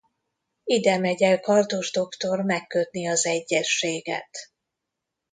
Ide 0.63 0.97
megy 0.99 1.23
el 1.23 1.39
Kardos 1.39 1.91
doktor 1.91 2.41
megkötni 2.43 3.07
az 3.07 3.25
egyezséget. 3.25 4.29